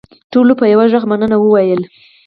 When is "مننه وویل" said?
1.11-1.81